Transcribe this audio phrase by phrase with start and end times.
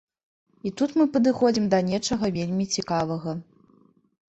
[0.69, 3.39] І тут мы падыходзім да нечага вельмі цікавага.